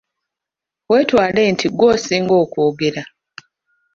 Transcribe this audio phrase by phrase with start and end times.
[0.89, 3.03] Weetwale nti ggwe osinga okwogera.